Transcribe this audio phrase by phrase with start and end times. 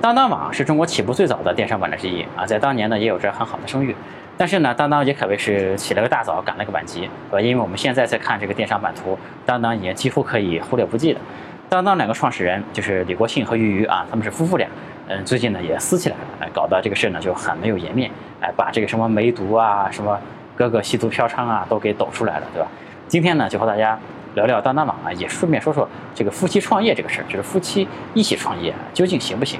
[0.00, 3.94] 当当网是中国起步最早的电商网站之一啊，在当年呢也有着很好的声誉。
[4.36, 7.40] 但是呢，当当也可谓是起了个大早，赶了个晚集，对吧？
[7.40, 11.20] 因为我们现在在看这个电商版图，当当已经几乎可以忽略不计了。
[11.68, 14.68] 当当两个创始人就是李国庆和俞渝啊，他们是夫妇俩，
[15.08, 18.08] 嗯，最近呢也撕起来了，哎，搞得这个事呢就很没有颜面，
[18.40, 20.16] 哎，把这个什么梅毒啊，什么
[20.54, 22.68] 哥哥吸毒嫖娼啊都给抖出来了，对吧？
[23.08, 23.98] 今天呢就和大家
[24.34, 29.58] 聊聊当当网啊，也顺便说说这个夫妻创业这个事儿，就是夫妻一起创业究竟行不行？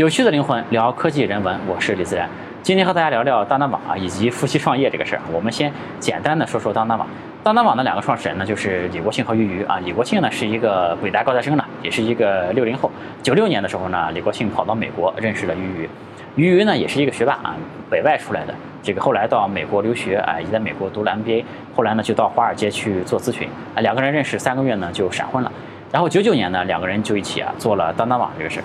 [0.00, 2.26] 有趣的灵魂聊科技人文，我是李自然。
[2.62, 5.20] 今天和大家聊聊当当网啊，以及夫妻创业这个事儿。
[5.30, 7.06] 我们先简单的说说当当网。
[7.42, 9.78] 当当网的两个创始人呢，就是李国庆和俞渝啊。
[9.84, 12.90] 李国庆呢是一个北大高材生呢，也是一个六零后。
[13.22, 15.86] 九六年的时候呢，李国庆跑到美国认识了俞渝。
[16.34, 17.54] 俞渝呢也是一个学霸啊，
[17.90, 18.54] 北外出来的。
[18.82, 21.44] 这个后来到美国留学啊，也在美国读了 MBA。
[21.76, 23.82] 后来呢就到华尔街去做咨询啊。
[23.82, 25.52] 两个人认识三个月呢就闪婚了。
[25.92, 28.64] 然后九九年呢，两个人就一起啊做了当当网这个事儿。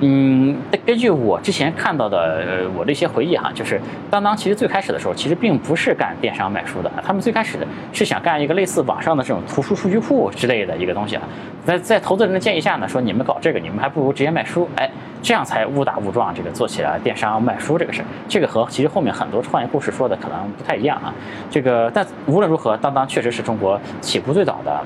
[0.00, 3.80] 嗯，根据我之前看到的，呃，我的一些回忆哈，就是
[4.10, 7.58] 当当其实最开始的时候，其实并不是干电商卖书的，他们最开始
[7.92, 11.22] 是想干一个类似网上的这种图书数据库之类的一个东西啊。
[11.64, 14.90] 在在投资人的建议下呢，说你们搞这个，你们还不如直接卖书，哎，
[15.22, 18.04] 这样才误打误撞这个做起了电商卖书这个事儿。
[18.28, 21.14] 这个和其实后面很多创业故事说的可能不太一样啊。
[21.48, 24.82] 这个但无论如何，当当确实是中国起步最早的。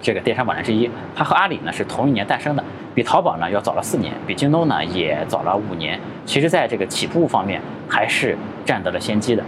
[0.00, 5.98] 这个电商网站之一，它和阿里呢是同一年诞生的，比淘宝呢要早了四年，比京东呢也早了五年。
[6.24, 9.42] 其实，在这个起步方面，还是占得了先机的。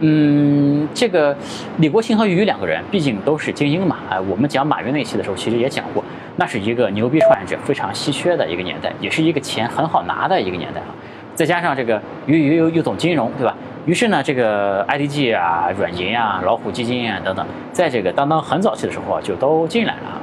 [0.00, 1.36] 嗯，这个
[1.78, 3.96] 李国庆和俞两个人，毕竟都是精英嘛。
[4.08, 6.04] 哎，我们讲马云那期的时候，其实也讲过，
[6.36, 10.94] 那是一个牛逼创业者非常稀缺的一个年代，也是一个钱很好拿的一个年代啊。
[11.38, 13.54] 再加上这个又又又又懂金融，对吧？
[13.86, 20.20] 于是呢，这个 IDG 啊、软银啊、老虎基金啊等等，在这个当当很早期的时候，就都进来了。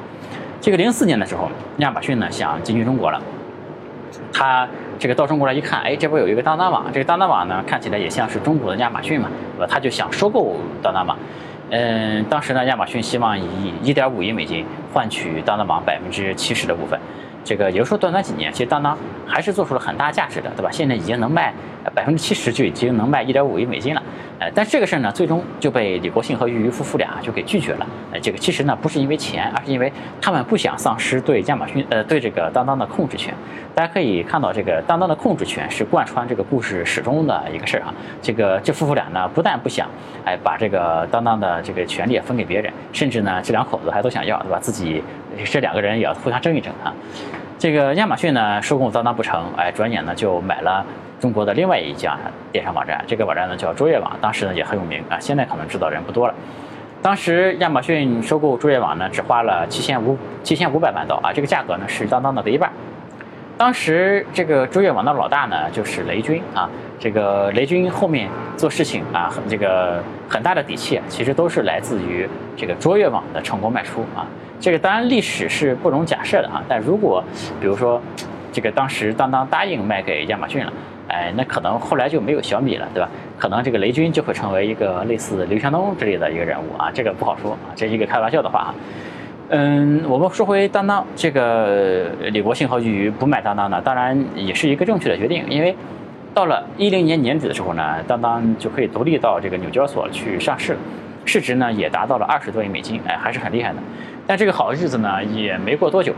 [0.60, 3.22] 这个零四年的时候，亚马逊呢想进军中国了，
[4.34, 4.68] 他
[5.00, 6.86] 这个到中国来一看，哎，这不有一个当当网？
[6.92, 9.68] 这个当当网呢，看起来也像是中国的亚马逊嘛，对吧？
[9.72, 11.18] 他就想收购当当网。
[11.70, 17.00] 嗯，当时呢，亚马逊希望以一点五亿美金换取当当网百分之七十的股份。
[17.46, 20.70] 这个也就是说，短短几年，其实当当还是做出了很大价值的，对吧？
[20.72, 21.54] 现在已经能卖
[21.94, 24.02] 百分之七十，就已经能卖一点五亿美金了。
[24.38, 27.88] 呃，但这个事儿呢，最终就被李国庆和俞渝夫妇俩就给拒绝了。
[28.12, 33.34] 呃，这个其实呢，不是因为钱，而是因为他们不想丧失对亚马逊呃对这个当当的控制权。
[33.74, 37.94] 大家可以看到，这个当当的控制权是贯穿这个故事始终的一个事儿啊。
[38.22, 39.88] 这个这夫妇俩呢，不但不想
[40.26, 44.58] 哎把这个当当的这个权利分给别人，甚至呢，这两口子还都想要，对吧？
[44.60, 45.02] 自己
[45.44, 46.94] 这两个人也要互相争一争啊。
[47.58, 50.86] 这个亚马逊呢收购当当不成，哎，转眼呢就买了
[51.20, 52.18] 中国的另外一家
[52.52, 56.34] 电商网站，这个网站呢叫卓越网，当时呢也很有名啊，现在可能知道人不多了。
[57.02, 62.70] 当时亚马逊收购卓越网呢，只花了七千五七千五百万刀啊，这个价格呢是当当的的一半。
[63.58, 66.70] 当时这个卓越网的老大呢就是雷军啊，
[67.00, 74.28] 这个雷军后面做事情啊，这个很大的底气，其实都是来自于这个卓越网的成功卖出啊。
[74.60, 77.24] 这个当然历史是不容假设的啊，但如果
[77.60, 78.02] 比如说
[78.52, 80.74] 这个当时当当答应卖给亚马逊了，
[81.08, 83.10] 哎，那可能后来就没有小米了，对吧？
[83.38, 88.76] 可能这个雷军就会成为一个类似刘强东之类的一个人物啊，这个不好说啊，这是一个开玩笑的话啊。
[89.50, 95.76] 嗯，我们说回当当，这个李国庆和俞渝不买当当呢，当然也是一个正确的决定，因为
[96.34, 100.80] 到了一零年年底的时候呢，当当就可以独立到这个纽交所去上市了，
[101.26, 103.76] 市值呢也达到了二十多亿美金，哎，还是很厉害的。
[104.28, 106.14] 但这个好日子呢也没过多久，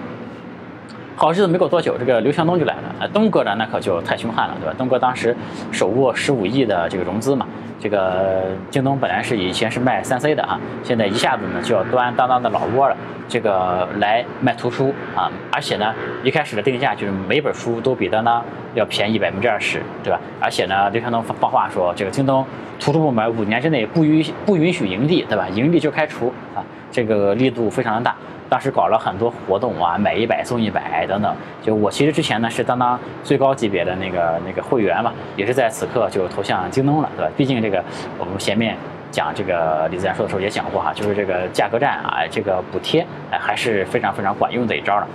[1.16, 2.84] 好日子没过多久，这个刘强东就来了。
[3.00, 4.76] 啊，东哥呢那可就太凶悍了，对吧？
[4.78, 5.36] 东哥当时
[5.72, 7.46] 手握十五亿的这个融资嘛，
[7.80, 12.96] 这个京东本来是以前是卖三 C 的啊，现在一下子呢就要端当当的老窝了，
[13.28, 15.94] 这个来卖图书啊，而且呢
[16.24, 18.44] 一开始的定价就是每本书都比当当
[18.74, 20.20] 要便宜百分之二十，对吧？
[20.40, 22.46] 而且呢刘强东放话说，这个京东
[22.80, 25.50] 图书部门五年之内不允不允许盈利，对吧？
[25.50, 26.64] 盈利就开除啊。
[26.92, 28.16] 这个力度非常的大，
[28.50, 31.36] 当时搞了很多活动啊，买一百送一百等等。
[31.62, 37.32] 就我其实之前呢是当当最高级别的那个那个会员嘛，也是在此刻就投向京东了，对吧？
[37.36, 37.84] 毕竟这个
[38.18, 38.76] 我们前面
[39.12, 45.08] 讲这个李自然说的时候也讲过哈，就是这个价格战啊，这个补贴哎还是非常非常管用的一招了。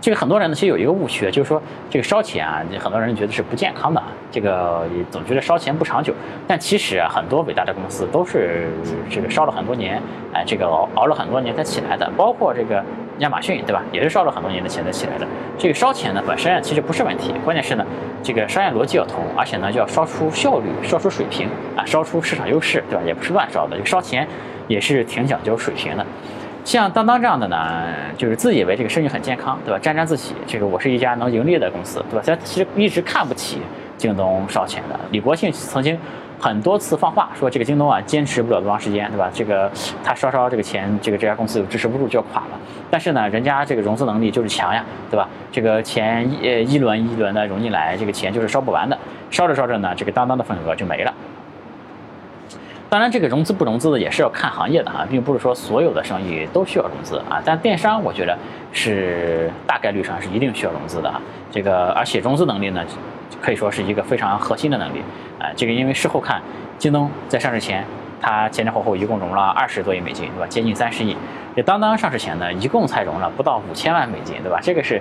[0.00, 1.60] 这个很多人呢，其实有一个误区，就是说
[1.90, 6.14] 这个烧钱啊，很多人觉得是不健康的，这个总觉得烧钱不长久。
[6.48, 8.70] 但其实啊，很多伟大的公司都是
[9.10, 10.00] 这个烧了很多年，
[10.32, 12.10] 哎，这个熬了很多年才起来的。
[12.16, 12.82] 包括这个
[13.18, 13.82] 亚马逊，对吧？
[13.92, 15.26] 也是烧了很多年的钱才起来的。
[15.58, 17.84] 这个烧钱呢，本身其实不是问题，关键是呢，
[18.22, 21.46] 这个商业逻辑要通，而且呢，就要烧出效率、烧出水平
[21.76, 23.02] 啊，烧出市场优势，对吧？
[23.04, 24.26] 也不是乱烧的，这个烧钱
[24.66, 26.06] 也是挺讲究水平的。
[26.64, 27.86] 像当当这样的呢，
[28.16, 29.78] 就是自以为这个生意很健康，对吧？
[29.78, 32.22] 沾沾自喜，这个我是一家能盈利的公司，对吧？
[32.24, 33.58] 他其实一直看不起
[33.96, 34.98] 京东烧钱的。
[35.10, 35.98] 李国庆曾经
[36.38, 39.30] 很多次放话说，这个京东啊，坚持不了多长时间，对吧？
[39.32, 39.70] 这个
[40.04, 42.58] 他烧烧这个钱，这个这家公司支持不住就要垮了。
[42.90, 45.28] 但是呢，人家这个融资能力就是强呀，对吧？
[45.50, 48.96] 这个钱一呃一轮一轮的融进来，这个钱就是烧不完的，
[49.30, 51.12] 烧着烧着呢，这个当当的份额就没了。
[52.90, 57.40] 当然，这个融资不融资的也是要看行业的哈，并不是说所有的生意都需要融资啊。
[57.44, 58.36] 但电商我觉得
[58.72, 61.22] 是大概率上是一定需要融资的啊。
[61.52, 62.84] 这个而且融资能力呢，
[63.40, 65.04] 可以说是一个非常核心的能力
[65.38, 65.46] 啊。
[65.54, 66.42] 这个因为事后看，
[66.78, 67.86] 京东在上市前，
[68.20, 70.46] 它前前后后一共融了二十多亿美金，对吧？
[70.48, 71.16] 接近三十亿。
[71.54, 74.58] 这当当上市前呢，一共才融了不到五千万美金，对吧？
[74.60, 75.00] 这个是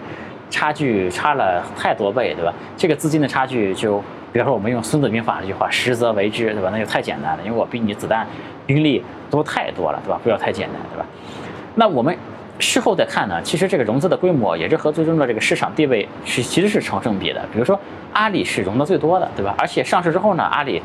[0.52, 2.54] 差距差了太多倍，对吧？
[2.78, 4.04] 这个资金的差距就。
[4.32, 6.70] 比如说，我们用《孙子兵法》这句话“实则为之”，对吧？
[6.72, 8.26] 那就太简单了，因为我比你子弹、
[8.66, 10.20] 兵力多太多了，对吧？
[10.24, 11.06] 不要太简单，对吧？
[11.76, 12.16] 那我们
[12.60, 17.42] 事后再看呢，其实这个融资的规模也是和最终的这个市场地位是其实是成正比的。
[17.52, 17.80] 比如说，
[18.14, 19.56] 阿里是融的最多的，对吧？
[19.58, 20.82] 而且上市之后呢，阿里。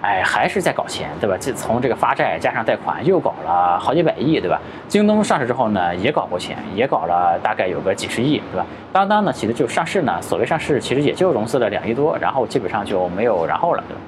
[0.00, 1.36] 哎，还是在搞钱，对吧？
[1.40, 4.60] 这从这个发债加上贷款，又搞了好几百亿，对吧？
[4.86, 8.64] 京东上市之后呢，也搞过钱，也搞了大概有个几十亿，对吧？
[8.92, 14.00] 当当呢，其实就上市呢，所谓上市，其实也就融资了两亿多，然后基本上就没有然后了，对吧？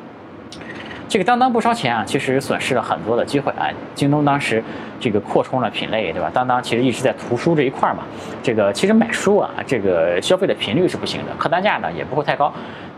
[1.09, 3.67] 这个当当不烧钱啊，其实损失了很多的机会啊。
[3.97, 4.63] 京东当时
[5.01, 6.31] 这个扩充了品类，对吧？
[6.33, 8.05] 当当其实一直在图书这一块嘛，
[8.45, 12.53] 这个其实买书啊，这个消费的频率是不行的，客单价呢也不会太高，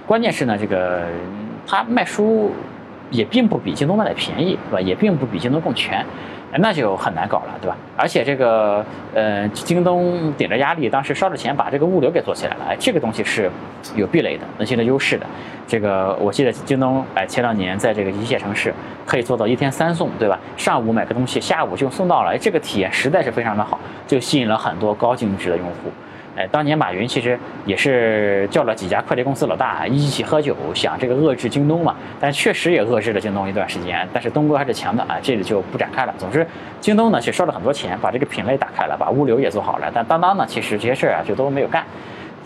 [0.07, 1.05] 关键是呢，这个
[1.67, 2.53] 他卖书。
[3.13, 4.81] 也并不比京东卖的便宜，对吧？
[4.81, 6.05] 也并不比京东更全，
[6.59, 7.77] 那就很难搞了，对吧？
[7.97, 13.49] 而且这个，呃，京东顶着压力，当时烧着钱把这个物流给做起来了，哎，这个东西是
[13.95, 15.27] 有壁垒的，能形成优势的。
[15.69, 18.75] 这个我记得京东，哎，前两年在这个一线城市
[19.07, 20.39] 可以做到一天三送，对吧？
[20.57, 25.91] 上午买个东西，下午就送到了，哎，这个体验实在是非常的好，就吸引了很多高净值的用户。
[26.35, 34.09] 哎，当年马云其实也是叫了几家快递公司老大一起喝酒，想这个遏制京东嘛，但确实也遏制了京东一段时间。
[34.15, 36.15] 但是东哥还是强的啊，这里就不展开了。
[36.17, 36.47] 总之，
[36.81, 39.91] 京东呢是烧了很多钱，把这个品类打开了，把物流也做好了。
[39.93, 41.85] 但当当呢，其实这些事儿啊就都没有干。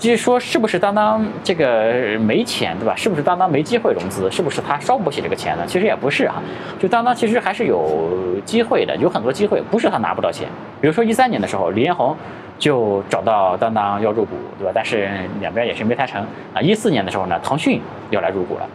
[0.01, 2.93] 至于说是不是当当这个没钱，对吧？
[2.97, 4.29] 是不是当当没机会融资？
[4.33, 5.63] 是不是他烧不起这个钱呢？
[5.65, 6.43] 其实也不是啊，
[6.81, 10.49] 就当当其实还是有机会的，有很多机会，不是他拿不到钱。
[10.81, 12.17] 比如说一三年的时候，李彦宏。
[12.59, 14.73] 就找到当当要入股，对吧？
[14.75, 15.09] 但是
[15.41, 16.25] 两边也是没谈成
[16.55, 16.61] 啊。
[16.61, 17.81] 一四年的时候呢，腾讯
[18.11, 18.69] 要来入股了，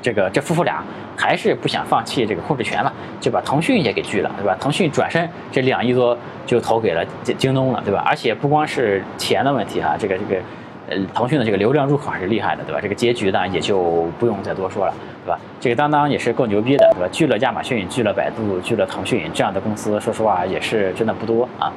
[0.00, 0.82] 这个这夫妇俩
[1.16, 4.56] 还是不想放弃这个控制权嘛，就把腾讯也给拒了，对吧？
[4.60, 6.16] 腾讯转身这两亿多
[6.46, 8.02] 就投给了京京东了，对吧？
[8.06, 10.40] 而且不光是钱的问题哈，这个这个。
[10.88, 12.80] 呃，腾讯的这个流量入口还是厉害的，对吧？
[12.80, 14.94] 这个结局呢，也就不用再多说了，
[15.24, 15.36] 对吧？
[15.58, 17.08] 这个当当也是够牛逼的，对吧？
[17.10, 21.72] 拒了亚马逊，拒了百度，拒了腾讯，这样的公司，说实话也是真的不多啊。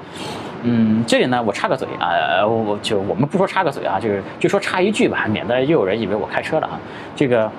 [0.63, 6.79] 嗯，这里呢，我插个嘴啊，我就我们不说插个嘴啊，就是就说插一句吧，免得又有人以为我开车了啊。
[7.15, 7.49] 这个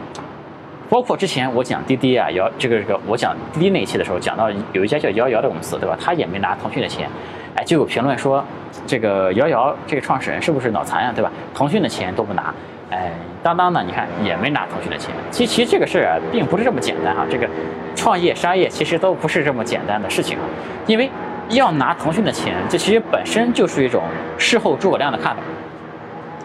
[0.89, 5.97] 包括之前我讲滴滴啊，摇这个这个，我讲滴滴那一期的时候，讲到有一家叫摇摇的公司，对吧？
[6.01, 7.09] 他也没拿腾讯的钱。
[7.57, 8.45] 哎，就有评论说，
[8.87, 11.31] 这个摇摇这个创始人是不是脑残呀，对吧？
[11.55, 12.55] 腾讯的钱都不拿，
[12.91, 13.11] 哎，
[13.43, 13.83] 当当呢？
[13.85, 15.11] 你看也没拿腾讯的钱。
[15.31, 17.27] 其实这个事儿啊，并不是这么简单哈。
[17.29, 17.49] 这个
[17.97, 20.45] 创业商业其实都不是这么简单的事情啊。
[20.87, 21.11] 因为
[21.51, 24.03] 要拿腾讯的钱，这其实本身就是一种
[24.39, 25.43] 事后诸葛亮的看法。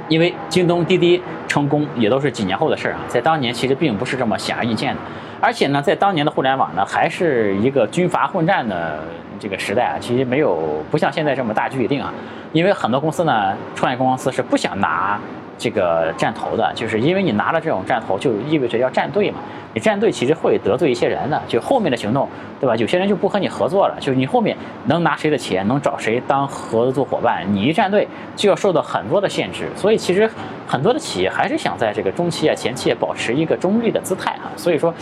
[0.08, 5.02] 因为京东、滴滴成功也都是几年后的事儿啊，在当年其实并不是这么显而易见的。
[5.42, 9.00] 而且呢，在当年的互联网呢，还是一个军阀混战的。
[9.38, 12.12] 这个时代啊，其实没有不像现在这么大局已定啊，
[12.54, 15.20] 因为很多公司呢，创业公司是不想拿。
[15.58, 19.40] 这个站头的，就是因为你拿了这种站头，就意味着要站队嘛。
[19.74, 22.30] 你站队其实会得罪一些人的，就后面的行动，
[22.62, 22.74] 对吧？
[22.78, 28.08] 有些人就不和你合作了，就是你后面能拿谁的钱，能找谁当合作伙伴，你一站队
[28.38, 29.68] 就要受到很多的限制。
[29.76, 30.30] 所以其实
[30.66, 34.48] 很多的企业还是想在这个中期啊、前期保持一个中立的姿态啊。
[34.56, 34.94] 所以说，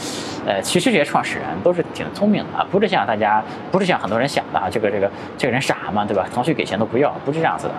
[0.43, 6.27] 呃，其实这些创始人都是挺聪明的啊，不是像大家，不是像很多人想的啊，这个这个这个人傻嘛，对吧？
[6.33, 7.73] 腾讯给钱都不要，不是这样子的。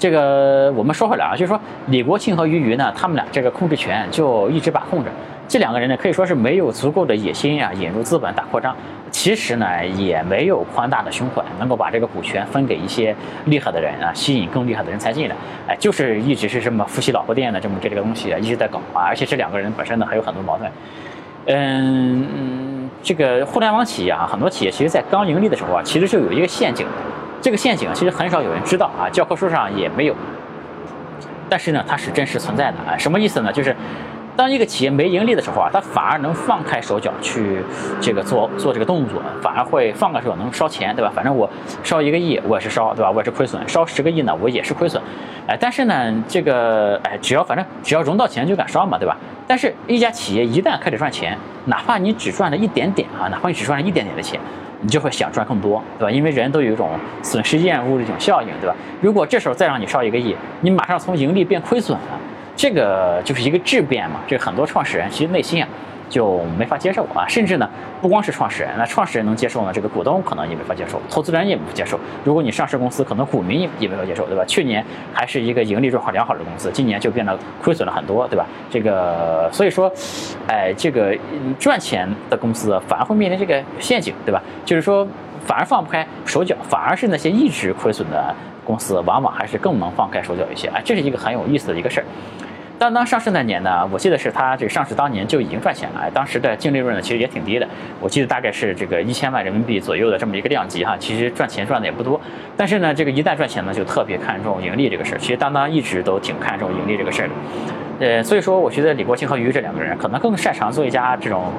[0.00, 5.10] 这个我们说回来啊，就是说李国庆和俞渝呢，他们俩这个控制权就一直把控着。
[5.46, 8.74] 这两个人呢，可以说是没有足够的野心啊，引入资本大扩张。
[9.10, 13.14] 其实呢也没有宽大的胸怀，能够把这个股权分给一些
[13.44, 15.36] 厉害的人啊，吸引更厉害的人才进来。
[15.68, 20.70] 哎，就是一直是这么夫妻老婆店的这么这个东西啊，一直在搞啊，而且这两个人本身呢还有很多矛盾。
[21.46, 26.86] 嗯，这个互联网企业啊，很多企业其实在刚盈利的时候啊，其实就有一个陷阱，
[27.40, 30.14] 这个陷阱其实很少有人知道啊，教科书上也没有，
[31.48, 33.52] 但是呢它是真实存在的啊，什么意思呢？
[33.52, 33.74] 就是。
[34.36, 37.62] 当一个企业没盈利的时候啊，它反而能放开手脚去
[38.00, 41.12] 这个做做这个动作，反而会放开手能烧钱，对吧？
[41.14, 41.48] 反正我
[41.82, 43.10] 烧一个亿，我也是烧，对吧？
[43.10, 45.02] 我也是亏损；烧十个亿呢，我也是亏损。
[45.46, 49.16] 哎，但是呢，这个哎，只要反正只要融到钱就敢烧嘛，对吧？
[49.46, 54.40] 但是一家企业一旦开始赚钱，哪怕你只赚了一点点啊，哪怕你只赚了一点点的钱，
[54.80, 56.10] 你就会想赚更多，对吧？
[56.10, 56.90] 因为人都有一种
[57.22, 58.74] 损失厌恶的一种效应，对吧？
[59.02, 62.20] 如果这时候再让你烧一个亿，你马上从盈利变亏损了。
[62.60, 65.68] 这个就是一个质变嘛，这很多创始人其实内心啊
[66.10, 67.66] 就没法接受啊，甚至呢
[68.02, 71.98] 不光是创始人，那创始人能接受呢，这个股东可能也没法接受，投资人也不接受。
[72.22, 74.44] 如果你上市公司，可能股民也也没法接受，对吧？
[74.44, 78.44] 去年还是一个盈利状况良好的公司，今年就变得亏损了很多，对吧？
[78.68, 79.90] 这个所以说，
[80.46, 81.16] 哎，这个
[81.58, 84.42] 赚钱的公司反而会面临这个陷阱，对吧？
[84.66, 85.08] 就是说
[85.46, 88.34] 反而放不开手脚，反而是那些一直亏损的
[88.66, 90.68] 公司，往往还是更能放开手脚一些。
[90.68, 92.04] 哎，这是一个很有意思的一个事儿。
[92.80, 97.68] 当当上市那年呢，我记得是它这个上市当年就已经赚钱了，当时的净利润呢其实也挺低的，
[98.00, 102.18] 我记得大概是这个一千万人民币左右的这么一个量级哈，其实赚钱赚的也不多，
[102.56, 105.18] 但是呢，这个一旦赚钱呢，就特别看重盈利这个事儿。
[105.18, 107.34] 其实当当一直都挺看重盈利这个事儿的，
[108.06, 111.52] 呃，所以说我觉得李国庆和俞这两个人可能更擅长做一家这种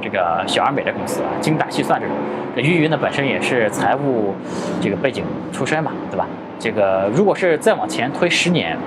[0.00, 2.14] 这个小而美的公司啊，精打细算这种。
[2.54, 4.36] 俞渝呢本身也是财务
[4.80, 6.28] 这个背景出身嘛，对吧？
[6.60, 8.78] 这个如果是再往前推十年。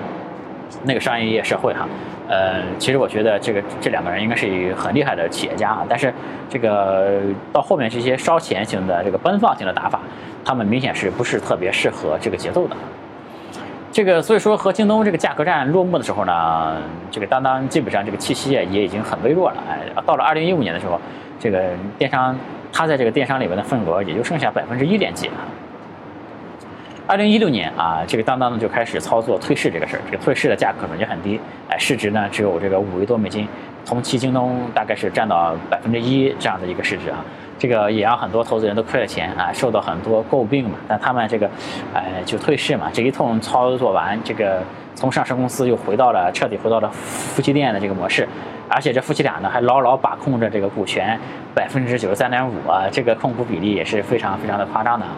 [0.84, 1.88] 那个商业业社会哈，
[2.28, 5.86] 呃，其实我觉得这个这两个人应该是一很厉害的企业家啊。
[5.88, 6.14] 但是
[6.50, 10.00] 这个到后面这些烧钱型的这个奔放型的打法，
[10.44, 12.76] 他们明显是不是特别适合这个节奏的。
[13.92, 16.78] 这个所以说和京东这个价格战落幕的时候呢，
[17.12, 19.58] 这个当当基本上这个气息也已经很微弱了。
[19.70, 21.00] 哎，到了二零一五年的时候，
[21.40, 22.36] 这个电商
[22.72, 25.34] 它在这个电商里面的份额也就剩下百分之一点几了。
[27.06, 31.38] 二零一六年啊，这个当当呢就开始操作退市这个事儿，这个退市的价格呢也很低，
[31.70, 33.46] 哎，市值呢只有这个五亿多美金，
[33.86, 37.18] 同期京东大概是占到百分之一这样的一个市值啊，
[37.60, 40.78] 这个也让很多投资人都亏了钱啊，受到很多诟病嘛。
[40.88, 41.50] 但他们这个，
[41.94, 44.64] 哎，就退市嘛，这一通操作完，这个
[44.96, 48.26] 从上市公司又回到了彻底回到了夫妻店的这个模式，
[48.70, 51.20] 而且这夫妻俩呢还牢牢把控着这个股权
[51.54, 55.12] 百分之九十三点五啊，这个控股比例也是非常非常的夸张的啊。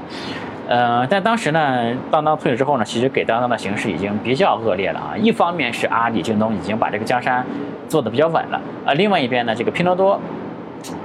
[0.67, 5.13] 呃，但当时呢，当当退了之后呢，其实给当当的形势已经比较恶劣了啊。
[5.15, 7.45] 一方面是阿里、京东已经把这个江山
[7.87, 10.19] 做得比较稳了啊，另外一边呢，这个拼多多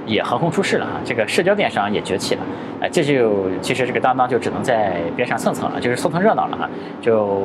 [0.05, 2.41] 也横空出世了啊，这个社交电商也崛起了，
[2.81, 7.43] 哎，这就其实这个当当就只能在边上蹭蹭了，就是凑蹭热闹了啊，就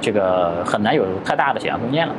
[0.00, 2.14] 这个很难有太大的想象空间了。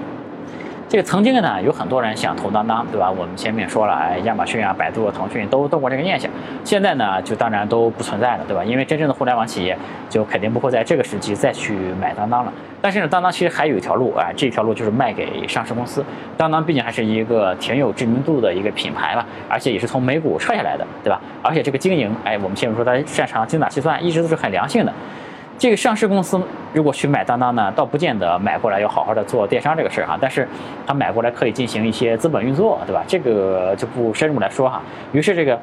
[0.87, 3.09] 这个曾经呢，有很多人想投当当，对吧？
[3.09, 6.29] 我们前面说了，哎，亚马逊啊、百度、腾讯都动过这个念想。
[6.63, 8.63] 现在呢，就当然都不存在了，对吧？
[8.63, 9.75] 因为真正的互联网企业
[10.09, 12.53] 就肯定不会在这个时期再去买当当了。
[12.81, 16.05] 但是呢，当当其实还有一条路，啊，这条路就是卖给上市公司。
[16.37, 21.19] 当当毕竟还是一个挺有知名度的一个品牌吧，而且也是从美股撤下来的，对吧？
[21.41, 24.93] 而且这个经营，哎，我们前面说它擅长精打细算，一直都是很良性的。
[25.57, 26.39] 这个上市公司
[26.73, 30.47] 如果去买当当呢，倒不见得买过来要好好的做电商这个事儿哈，但是
[30.85, 33.03] 他买过来可以进行一些资本运作，对吧？
[33.07, 34.81] 这个就不深入来说哈。
[35.11, 35.59] 于是这个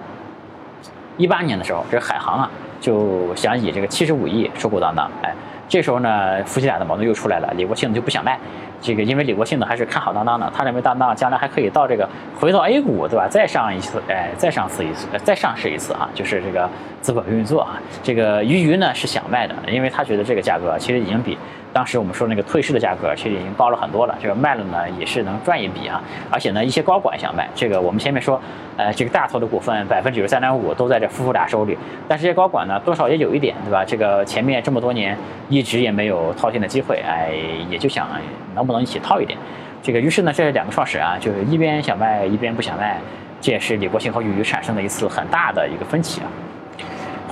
[1.17, 5.35] 一八年的时候，这海航啊就想以这个七十五亿收购当当，哎。
[5.69, 7.51] 这时候呢，夫妻俩的矛盾又出来了。
[7.57, 8.39] 李国庆就不想卖，
[8.83, 12.07] 这个因为李国庆呢还是看好当当的，他认为当当将来还可以到这个
[12.39, 13.29] 回到 A 股，对吧？
[13.31, 16.69] 再上一次，哎，再上次一次，再上市一次啊，就是这个
[17.01, 17.81] 资本运作啊。
[18.03, 21.39] 这个俞渝呢是想卖的，因为他觉得这个价格其实已经比。
[21.73, 28.41] 当时我们说那个退市的价格其实已经高了很多了，这个卖了呢也是能赚一笔啊，而且呢一些高管想卖，这个我们前面说，
[28.77, 33.85] 呃这个大头的股份百分之九十三点五都在这夫妇俩手里，但是这些高管呢多少也有一点对吧？
[33.85, 35.17] 这个前面这么多年
[35.49, 37.33] 一直也没有套现的机会，哎
[37.71, 38.07] 也就想
[38.55, 39.39] 能不能一起套一点，
[39.83, 43.01] 这个于是呢这两个创始人啊就是一边想卖一边不想卖，
[43.41, 46.29] 这也是李国庆和俞渝产生的一次很大的一个分歧啊。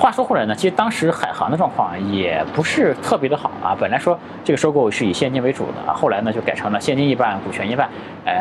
[0.00, 3.76] 话说回来呢，其实当时海航的状况也不是特别的好啊。
[3.78, 7.86] 本来说这个收购是以现金为主的啊，后来呢就改成了现金一半，股权一半。
[8.24, 8.32] 嗯，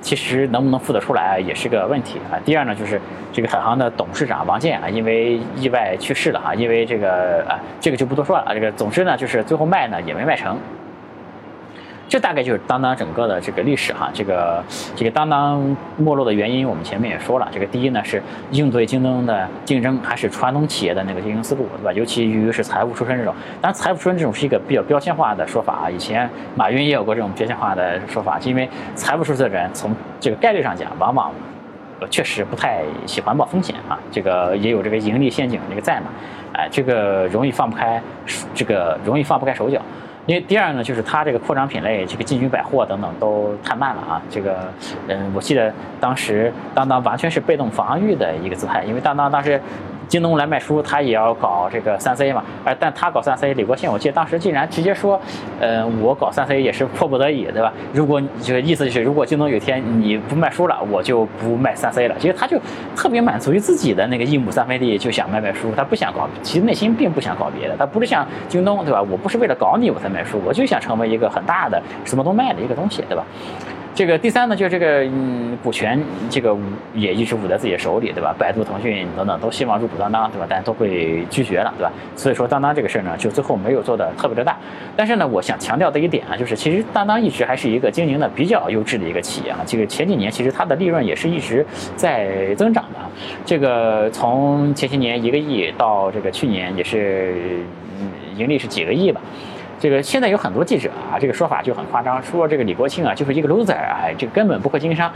[0.00, 2.40] 其实能不能付得出来也是个问题啊。
[2.42, 2.98] 第二呢，就是
[3.34, 6.54] 这个海航的董事长王健啊，因为意外去世了啊。
[6.54, 8.54] 因为这个啊，这个就不多说了啊。
[8.54, 10.56] 这个总之呢，就是最后卖呢也没卖成。
[12.14, 14.08] 这大概就是当当整个的这个历史哈。
[14.14, 14.62] 这个
[14.94, 17.48] 这个当当没落的原因，我们前面也说了。
[17.50, 21.92] 这个第一呢是应对京东的竞争，还是传统企业的那个经营思路，对吧？
[21.92, 23.34] 尤其于是财务出身这种。
[23.60, 25.90] 当然，财务出身这种是一个比较标签化的说法啊。
[25.90, 29.90] 以前马云也有过这种标签化的说法，因为财务出身的人从
[30.20, 31.32] 这个概率上讲，往往
[32.08, 33.98] 确实不太喜欢冒风险啊。
[34.12, 36.06] 这个也有这个盈利陷阱这个在嘛。
[36.52, 38.00] 哎，这个容易放不开，
[38.54, 39.82] 这个容易放不开手脚。
[40.26, 44.22] 因为第二呢，就是它这个扩张品类，这个进军百货等等都太慢了啊。
[44.30, 44.58] 这个，
[45.08, 49.60] 嗯，我记得当时当当完全是被动防御的一个姿态，因为当当当时。
[50.08, 55.20] 京东来卖书，他也要搞这个三 C 嘛，而但他搞三 C，李国庆我记得当时竟然直接说，
[55.60, 57.72] 呃，我搞三 C 也是迫不得已，对吧？
[57.92, 62.14] 如果就意思就是，如果京东有一天你不卖书了，我就不卖三 C 了。
[62.18, 62.58] 其实他就
[62.96, 69.02] 特别满足于自己的那个一亩三分地，就想卖卖书，他不想搞，其实内心并不想搞别的，他不是像京东，对吧？
[69.02, 73.24] 我不是为了搞你我才卖书，我就想成为一个很大的什么都卖的一个东西，对吧？
[73.94, 76.56] 这个第三呢，就是这个嗯，股权这个
[76.94, 78.34] 也一直捂在自己的手里，对吧？
[78.36, 80.46] 百度、腾讯等等都希望入股当当，对吧？
[80.50, 81.92] 但都会拒绝了，对吧？
[82.16, 84.56] 所以说当当这个事儿呢，就最后没有做的特别的大。
[84.96, 89.60] 但是呢，我想强调的一点啊，就是其实当当一直还是一个经营的比较优质的一个企业啊。
[89.64, 92.98] 这个前几年其实它的利润也是一直在增长的。
[93.46, 97.60] 这个从前些年一个亿到这个去年也是
[98.36, 99.20] 盈利是几个亿吧。
[99.84, 105.12] 这个现在有很多记者啊，这个说法就很夸张，说这个李国庆啊就是一个 loser 啊，这个根本不会经商。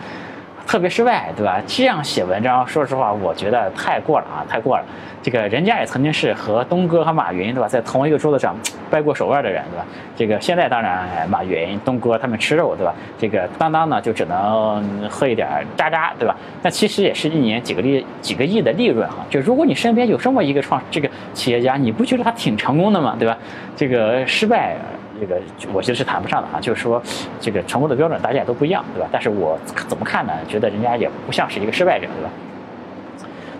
[0.69, 1.63] 特别失败，对吧？
[1.67, 4.85] 这样写文章，说实话，我觉得太过了啊，太过了。
[5.23, 8.55] 这个人家也曾经是和东哥和马云，对吧，在同一个桌子上
[8.91, 9.87] 掰过手腕的人，对吧？
[10.15, 12.95] 这个现在当然，马云、东哥他们吃肉，对吧？
[13.19, 16.37] 这个当当呢，就只能喝一点渣渣，对吧？
[16.63, 19.25] 但其实也是一年几个利、几个亿的利润哈。
[19.31, 23.17] 就如果你身边有这么一个创这个企业家，你不觉得他挺成功的吗？
[23.19, 23.39] 对吧？
[23.75, 24.77] 这个失败。
[25.21, 25.41] 这个
[25.73, 27.03] 我觉得是谈不上的啊，就是说，
[27.41, 29.09] 这个成功的标准大家也都不一样，对吧？
[29.11, 29.59] 但是我
[29.89, 30.33] 怎么看呢？
[30.49, 32.31] 觉得人家也不像是一个失败者，对吧？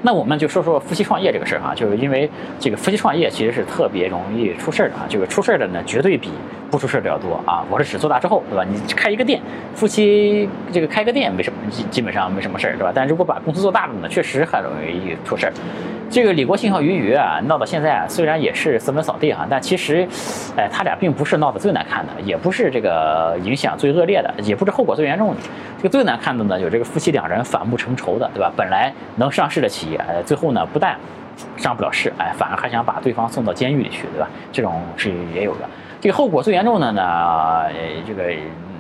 [0.01, 6.31] 那我们就说说夫妻创业这个事儿哈，就是因为这个夫妻创业其实是特别容易出事儿的啊，这个出事儿的呢绝对比
[6.71, 7.65] 不出事儿的要多啊。
[7.69, 8.65] 我是指做大之后，对吧？
[8.65, 9.41] 你开一个店，
[9.75, 12.93] 夫妻这个开个店没什么，基基本上没什么事儿，对吧？
[12.95, 15.53] 但如果把公司做大了呢，确实很容易出事儿。
[16.11, 20.09] 这个李国庆和俞渝啊，闹到现在啊，虽然也是四分扫地哈，但其实，
[20.57, 25.37] 哎，他俩并不是闹得最难看的，也不是这个影响最恶劣的，也不是后果最严重的。
[25.77, 28.51] 这个最难看的呢，有这个夫妻两人反目成仇的，对吧？
[28.57, 30.97] 本来能上市的企业，哎，最后呢，不但
[31.57, 34.27] 上不了市，哎，反而还想把对方送到监狱里去，对吧？
[34.51, 35.69] 这种是也有的。
[36.01, 37.71] 这个后果最严重的呢，呃，
[38.07, 38.25] 这个。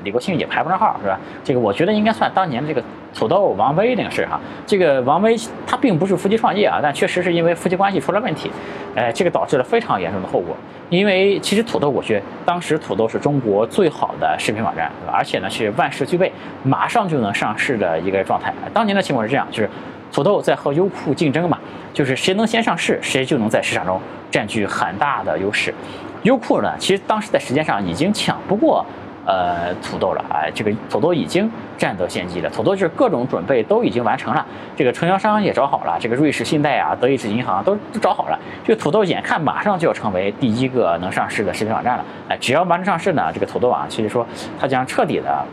[0.09, 1.21] 李国庆也排不上号，是吧？
[1.44, 2.83] 这个我觉得应该算当年的这个
[3.14, 4.40] 土豆王威那个事哈。
[4.66, 8.51] 这个王威他并不是夫妻创业啊，但确实是因为夫妻关系出了问题，
[8.97, 10.57] 哎，这个导致了非常严重的后果。
[10.88, 18.51] 因为其实土豆，我觉得当时土豆是中国最好的视频网站，而且呢是万事俱备，马上就能上市的一个状态。
[18.73, 19.68] 当年的情况是这样，就是
[20.11, 21.59] 土豆在和优酷竞争嘛，
[21.92, 25.75] 就是谁能先上市，谁就能在市场中占据很大的优势。
[26.23, 28.85] 优酷呢，其实当时在时间上已经抢不过。
[29.28, 32.48] 呃，土豆了啊，这个土豆已经占得先机了。
[32.48, 38.38] 土豆就是各种准备都已经完成了，这个承销商也找好了，这个瑞士信贷啊、德意志银行都都找好了。
[38.64, 44.26] 这个土豆眼看马上就要成为第一个能上市的视频网站了，哎，只要完成上市呢，这个土豆网其实说
[44.58, 45.44] 它将彻底的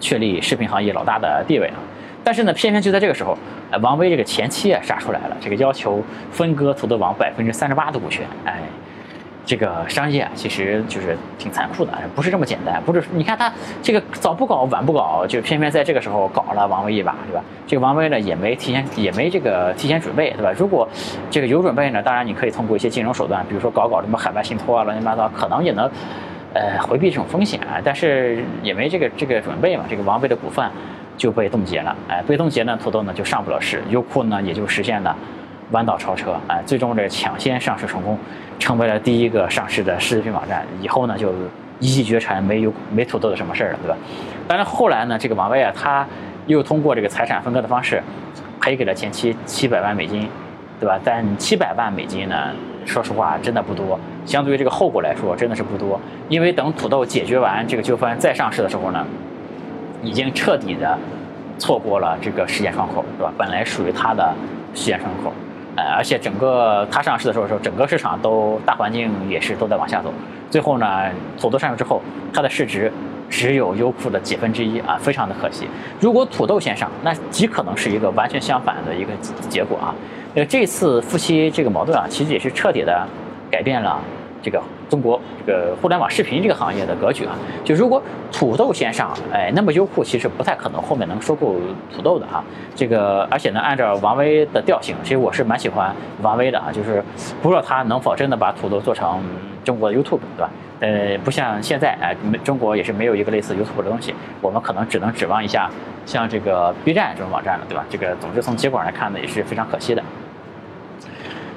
[0.00, 1.76] 确立视频行业老大的地位啊。
[2.24, 3.36] 但是呢，偏偏就在这个时候，
[3.82, 8.62] 王威这个前妻啊杀出来了，这个要求分割土豆网百分之三十八的股权，哎。
[9.48, 12.82] 这个商业啊，其实就是挺残酷的，不是这么简单。
[12.84, 13.50] 不是，你看他
[13.82, 17.42] 这个早不搞晚不搞，就偏偏在这个时候搞了王威一把，对吧？
[17.66, 20.52] 这个王威呢，也没提前，也没这个提前准备，对吧？
[20.58, 20.86] 如果
[21.30, 25.90] 这个有准备呢，当然你可以通过一些金融手段，比如说搞搞什么海外信托啊，乱七八糟，可能也能
[26.52, 27.80] 呃回避这种风险啊。
[27.82, 30.70] 但是也没这个这个准备嘛，这个王威的股份
[31.16, 31.96] 就被冻结了。
[32.06, 35.16] 哎，被冻结呢，土豆呢就上不了市，优酷呢也就实现了。
[35.70, 38.18] 弯道超车，哎，最终这抢先上市成功，
[38.58, 40.66] 成为了第一个上市的视频网站。
[40.80, 41.32] 以后呢，就
[41.78, 43.96] 一骑绝尘，没有没土豆的什么事儿了，对吧？
[44.46, 46.06] 但是后来呢，这个王威啊，他
[46.46, 48.02] 又通过这个财产分割的方式，
[48.60, 50.28] 赔给了前妻七百万美金，
[50.80, 50.98] 对吧？
[51.04, 52.50] 但七百万美金呢，
[52.86, 56.00] 说实话真的不多，相对于这个后果来说，真的是不多。
[56.30, 59.06] 因为等土豆解决完这个纠纷再上市的时候呢，
[60.02, 60.98] 已经彻底的
[61.58, 63.32] 错过了这个时间窗口，对吧？
[63.36, 64.34] 本来属于他的
[64.74, 65.32] 时间窗口。
[65.78, 70.12] 呃，而且整个它上市的时候，时候整个市场都大环境也是都在往下走。
[70.50, 72.02] 最后呢，土豆上市之后，
[72.34, 72.92] 它的市值
[73.30, 75.68] 只有优酷的几分之一啊，非常的可惜。
[76.00, 79.12] 如果土豆先上，那极可能是一个完全相反的一个
[79.48, 79.94] 结果啊。
[80.34, 83.06] 那，这次夫妻这个矛盾啊，其实也是彻底的
[83.48, 84.00] 改变了
[84.42, 87.34] 这个中国这个互联网视频这个行业的格局啊。
[87.64, 91.56] 就如果土豆先上，哎，那么优酷其实不太可能后面能收购
[91.94, 92.42] 土豆的哈。
[92.74, 97.02] 这个而且呢，按照王威的调性，其实我是蛮喜欢王威的啊，就是
[97.42, 99.22] 不知道他能否真的把土豆做成
[99.64, 100.50] 中国的 YouTube，对吧？
[100.80, 105.68] 呃，不像现在，哎，中国也是没有一个类似 YouTube 的东西，我们可能只能指望一下
[106.06, 107.84] 像这个 B 站这种网站了，对吧？
[107.90, 110.02] 这个总之从结果来看呢，也是非常可惜的。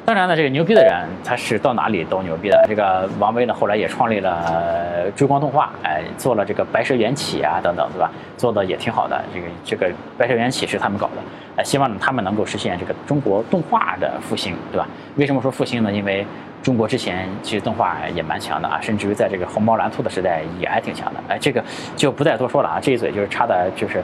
[0.03, 2.65] 当然呢，这个牛逼的人他是到哪里都牛逼的。
[2.67, 8.11] 这个王威呢，后来也创立了追光动画，哎，做了这个白蛇缘起啊等等，对吧？
[8.35, 9.21] 做的也挺好的。
[9.33, 11.21] 这个这个白蛇缘起是他们搞的，
[11.57, 14.87] 哎，希望他们能够实现这个中国动画的复兴，对吧？
[15.15, 15.91] 为什么说复兴呢？
[15.91, 16.25] 因为
[16.63, 21.19] 中国之前其实动画也蛮强的啊，甚至于在这个红毛蓝兔的时代也还挺强的。
[21.29, 21.63] 哎，这个
[21.95, 24.03] 就不再多说了啊，这一嘴就是插的，就是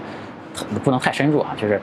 [0.83, 1.81] 不能太深入啊，就是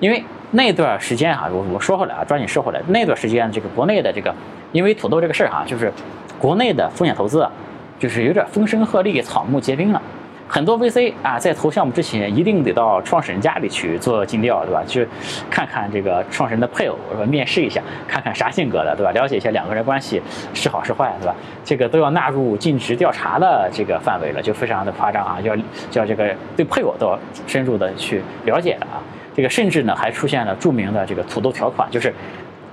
[0.00, 4.34] 因为那段时间哈，我我说回来啊，抓紧说回来，那段时间这个国内的这个，
[4.72, 5.92] 因为土豆这个事儿哈，就是
[6.38, 7.52] 国内的风险投资啊，
[7.98, 10.02] 就是有点风声鹤唳、草木皆兵了。
[10.48, 14.82] 很多 VC 啊，在投项目之前，一定得到创始人家里去做尽调，对吧？
[14.84, 15.06] 去
[15.48, 17.24] 看看这个创始人的配偶，是吧？
[17.24, 19.12] 面试一下，看看啥性格的，对吧？
[19.12, 20.20] 了解一下两个人关系
[20.52, 21.36] 是好是坏，对吧？
[21.64, 25.38] 这个都要纳入尽职调查的这个范围了，就非常的夸张啊！
[25.42, 25.54] 要
[25.88, 28.98] 叫这个对配偶都要深入的去了解的啊！
[29.40, 32.12] 这个甚至呢，还出现了著名的这个土豆条款，就是。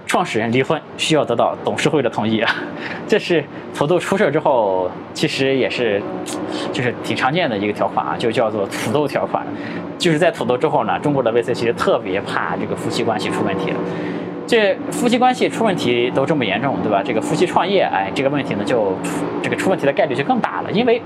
[0.10, 2.50] 创始人离婚需要得到董事会的同意啊，
[3.06, 3.44] 这是
[3.76, 6.02] 土豆出事之后，其实也是，
[6.72, 9.46] 就是挺常见的一个条款啊，就叫做土豆条款。
[9.98, 13.78] 就是在土豆之后呢，中国的 VC 其实特别怕这个夫妻关系出问题了。
[14.48, 17.04] 这夫妻关系出问题都这么严重，对吧？
[17.06, 21.02] 这个夫妻创业，哎，这个问题呢就出这个出问题的概率就更大了，因为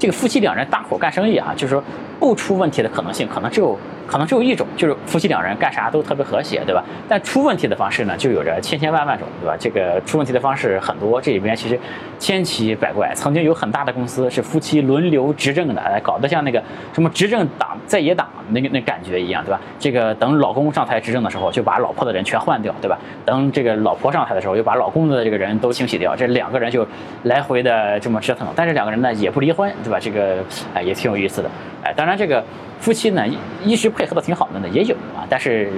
[0.00, 1.84] 这个夫妻两人搭伙干生意啊，就是说
[2.18, 3.78] 不出问题的可能性可能只有。
[4.08, 6.82] 可能只有一种，就是夫妻两人干啥都特别和谐，对吧？
[7.08, 9.54] 但出问题的方式呢，就有着千千万万种，对吧？
[9.60, 11.78] 这个出问题的方式很多，这里边其实
[12.18, 13.12] 千奇百怪。
[13.14, 19.60] 曾经有很大的公司是夫妻轮流执政的，搞得像那个什么执政党在野党那个那感觉一样，对吧？
[19.78, 22.98] 这个等老公上台执政的时候，就把老婆的人全换掉，对吧？
[23.26, 26.86] 等这个老婆上台的时候，又把老公的这个人都清洗掉，这两个人就
[27.24, 28.48] 来回的这么折腾。
[28.56, 29.98] 但是两个人呢也不离婚，对吧？
[30.00, 30.36] 这个
[30.72, 31.50] 哎也挺有意思的，
[31.96, 32.44] 当然这个。
[32.80, 33.26] 夫妻呢，
[33.64, 35.68] 一直配合的挺好的呢，也有啊，但是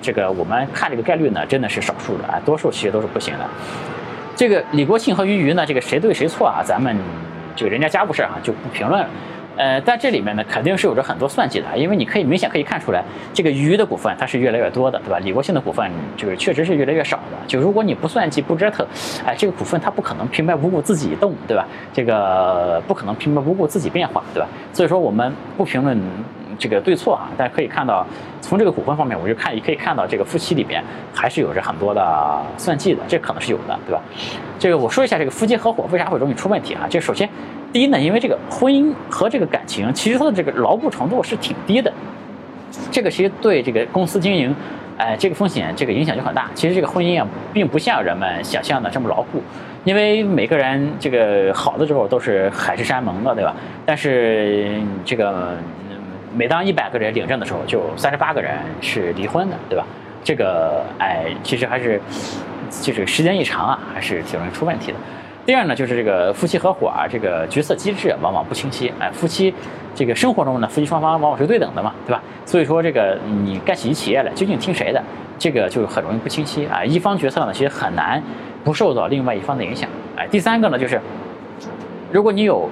[0.00, 3.46] 这个我们看这个概率呢，真的是少数的啊，多数其实都是不行的。
[4.34, 6.62] 这个李国庆和俞渝呢，这个谁对谁错啊？
[6.64, 6.96] 咱们
[7.54, 9.06] 这个人家家务事啊，就不评论了。
[9.56, 15.18] 呃，但这里面呢，肯定是有着很多算计的，因为你可以明显可以看出来，这个鱼的股份它是越来越多的，对吧？
[15.18, 17.38] 李国庆的股份就是确实是越来越少的。
[17.46, 18.86] 就如果你不算计不折腾，
[19.24, 21.66] 哎，这个股份它不可能平白无故自己动，对吧？
[21.92, 24.48] 这个不可能平白无故自己变化，对吧？
[24.72, 25.98] 所以说我们不评论。
[26.58, 28.06] 这个对错啊，大家可以看到，
[28.40, 30.82] 从这个股份方面，我就看也可以看到，这个夫妻里边
[31.14, 34.00] 还是有着很多的算计的，这可能是有的，对吧？
[34.58, 36.86] 这个我说一下，这个夫妻合伙为啥会容易出问题啊？
[36.88, 37.28] 就首先，
[37.72, 41.92] 第一呢，因为这个婚姻和这个感情，其实它的这个牢固程度是挺低的，
[42.90, 44.54] 这个其实对这个公司经营，
[44.96, 46.50] 哎，这个风险这个影响就很大。
[46.54, 49.42] 其实这个婚姻啊，并不像人们想象的这么牢固，
[49.84, 53.54] 因为每个人这个好的时候都是海誓山盟的，对吧？
[53.84, 55.54] 但是这个。
[56.36, 59.86] 每当一百个人领证的时候，就三十八个人是离婚的，对吧？
[60.22, 61.98] 这个哎，其实还是
[62.82, 64.98] 就是时间一长啊，还是挺容易出问题的。
[65.46, 68.92] 第二呢，就是这个夫妻合伙啊，这个角色机制往往不清晰。
[68.98, 69.54] 哎，夫妻
[69.94, 72.22] 这个生活中呢，夫妻双方往往是对等的嘛，对吧？
[72.44, 75.02] 所以说这个你干起企业来，究竟听谁的？
[75.38, 76.84] 这个就很容易不清晰啊。
[76.84, 78.22] 一方决策呢，其实很难
[78.62, 79.88] 不受到另外一方的影响。
[80.16, 81.00] 哎，第三个呢，就是
[82.12, 82.68] 如果你有。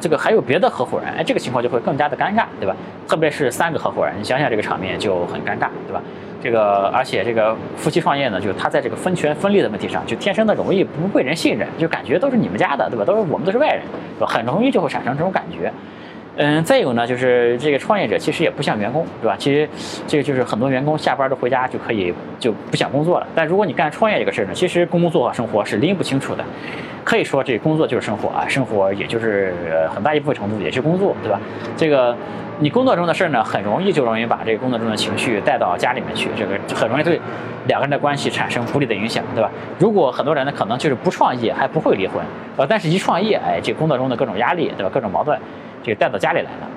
[0.00, 2.76] 这个还有别的合伙人，哎，这个情况就会更加的尴尬，对吧？
[3.08, 6.02] 特别是三个合伙人，你想想这个场面就很尴尬，对吧？
[6.42, 13.04] 这个而且这个夫妻创业呢，就是他在这个分权分利的问题上，就天生的容易不被人信任，就感觉都是你们家的，对吧？
[13.04, 13.82] 都是我们都是外人，
[14.26, 15.72] 很容易就会产生这种感觉。
[16.42, 19.36] 嗯，再有呢，就是这个创业者其实也不像员工，对吧？
[19.38, 19.68] 其实
[20.06, 26.42] 这个就是很多员工下班都回家就可以就不想工作了，但如果你干创业这个事儿呢，其实工作和生活是拎不清楚的。
[27.04, 29.54] 可以说，这工作就是生活啊，生活也就是
[29.94, 31.38] 很大一部分程度也是工作，对吧？
[31.76, 32.16] 这个
[32.58, 37.20] 你工作中的事儿呢，很容易就容易把这个工作中的情绪带到家里面去，这个很容易对
[37.66, 39.50] 两个人的关系产生不利的影响，对吧？
[39.78, 42.24] 如果很多人呢，可能就是不创业还不会离婚，
[42.56, 44.90] 呃，但是一创业，哎，这工作中的各种压力，对吧？
[44.92, 45.38] 各种矛盾，
[45.82, 46.68] 这个带到家里来了。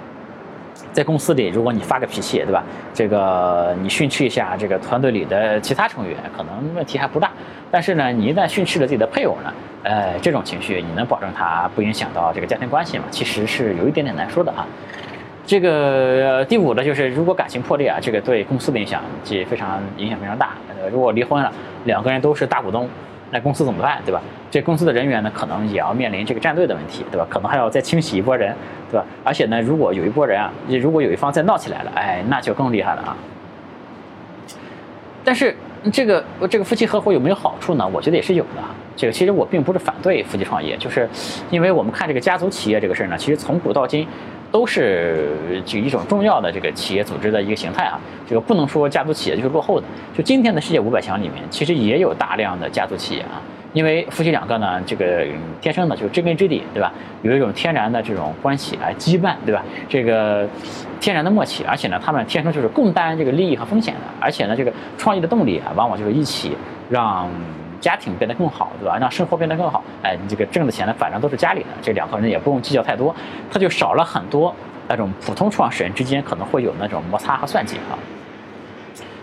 [0.92, 2.64] 在公司里，如果你发个脾气，对吧？
[2.94, 7.32] 这个你训斥一下这个团队里的其他成员，可能问题还不大。
[7.72, 9.52] 但是呢，你一旦训斥了自己的配偶呢，
[9.84, 13.06] 呃，这种情绪你能保证他不影响到这个家庭关系吗？
[13.10, 14.68] 其实是有一点点难说的啊。
[15.46, 20.52] 这个第五呢，就是如果感情破裂啊，这个对公司的影响即非常影响非常大。
[20.92, 21.52] 如果离婚了，
[21.86, 22.88] 两个人都是大股东，
[23.34, 24.22] 那公司怎么办，对吧？
[24.52, 27.26] 这公司的人员呢，可能也要面临这个战队的问题，对吧？
[27.28, 28.56] 可能还要再清洗一波人，
[28.92, 29.06] 对吧？
[29.24, 33.18] 而且呢，如果有一波人啊，如果有一方再闹起来了，哎，那就更厉害了啊。
[35.24, 35.56] 但是
[35.92, 37.88] 这个这个夫妻合伙有没有好处呢？
[37.92, 38.62] 我觉得也是有的。
[38.96, 41.10] 这个其实我并不是反对夫妻创业，就是
[41.50, 44.08] 因为我们看这个家族企业这个事儿呢，其实从古到今
[44.52, 45.30] 都是
[45.66, 48.00] 就一种重要的这个企业组织的一个形态啊。
[48.30, 53.42] 这个不能说家族企业就是落后的，就今天的世界五百强里面，其实也有大量的家族企业啊。
[53.74, 55.26] 因为夫妻两个呢，这个
[55.60, 56.94] 天生的就知根知底，对吧？
[57.24, 59.64] 有一种天然的这种关系啊，羁绊，对吧？
[59.90, 60.48] 这个
[61.02, 66.56] 天然的默契，而且呢，他们天生就是共担这个利益和风险的，而且呢，这个创业的动力啊，往往就是一起
[66.88, 67.28] 让
[67.82, 68.96] 家庭变得更好，对吧？
[69.00, 69.84] 让生活变得更好。
[70.04, 73.16] 哎，你这个挣的钱呢，反正都是家里的，这两个人也不用计较太多，
[73.52, 74.54] 他就少了很多
[74.88, 77.98] 那种普通创始人之间可能会有那种摩擦和算计啊。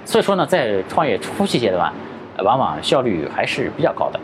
[0.05, 1.93] 所以说呢，在创业初期阶段，
[2.43, 4.19] 往往效率还是比较高的。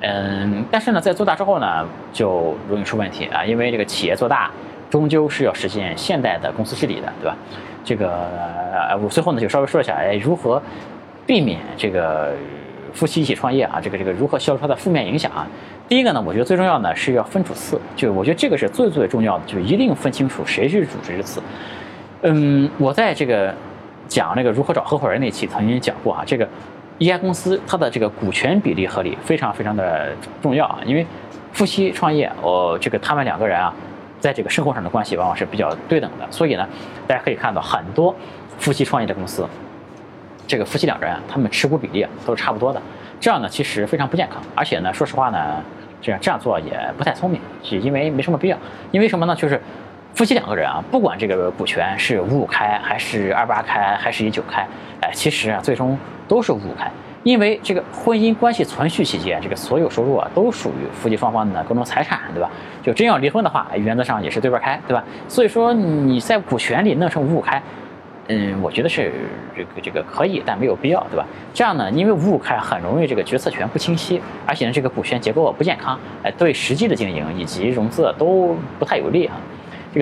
[0.00, 4.48] 嗯，但是呢，在做大之后呢，就容易出问题啊，因为这个企业做大，
[4.88, 7.36] 终究是要实现现代的公司治理的，对吧？
[7.84, 8.08] 这个
[9.02, 10.62] 我最后呢就稍微说一下，哎，如何
[11.26, 12.32] 避免这个
[12.92, 13.80] 夫妻一起创业啊？
[13.82, 15.44] 这个这个如何消除它的负面影响啊？
[15.88, 21.42] 第一个呢，我觉得最重要呢是要分主次，就我觉得这个是最最重要的，就一定分清楚谁是主谁是次。
[22.22, 23.52] 嗯，我在这个
[24.06, 26.48] 讲那个如何找合伙人那期曾经讲过啊，这个。
[26.98, 31.06] 一家公司它的这个股权比例合理非常非常的重要啊，因为
[31.52, 33.72] 夫妻创业，哦，这个他们两个人啊，
[34.18, 36.68] 在这个生活上的关系往往是比较对等的，所以呢，
[37.06, 38.14] 大家可以看到很多
[38.58, 39.46] 夫妻创业的公司，
[40.46, 42.82] 这个夫妻两个人啊，他们持股比例都是差不多的，
[43.20, 45.62] 这样呢其实非常不健康，而且呢，说实话呢，
[46.02, 48.58] 这样这样做也不太聪明，是因为没什么必要，
[48.90, 49.36] 因为什么呢？
[49.36, 49.60] 就是
[50.14, 54.66] 夫妻两个人啊，不管这个股权是五五开还是二八开还是一九开，
[55.00, 55.98] 哎，其实啊，最终。
[56.28, 56.90] 都是五五开，
[57.22, 62.50] 因为这个婚姻关系存续期间，这个所有收入啊都属于夫妻双方的共同财产，对吧？
[62.82, 65.02] 就真要离婚的话，原则上也是对半开，对吧？
[65.26, 67.62] 所以说你在股权里弄成五五开，
[68.26, 69.10] 嗯，我觉得是
[69.56, 71.24] 这个这个可以，但没有必要，对吧？
[71.54, 79.34] 这样呢，因为五五开很容易这个决策权不清晰，而且呢这个股权结构不健康，哎，对实际的经营以及融资都不太有利啊。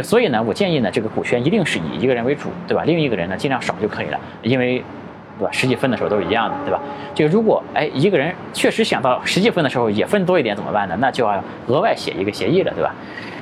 [0.03, 2.85] 所以呢，我建议呢，这个股权一定是以一个人为主，对吧？
[2.85, 4.83] 另一个人呢尽量少就可以了，因为。
[5.39, 5.53] 对吧？
[5.53, 6.81] 实际分的时候都是一样的，对吧？
[7.15, 10.97] 就如果哎一个人确实想到实际分的时候也分多一点怎么办呢？
[10.99, 12.95] 那就要额外写一个协议了，对吧？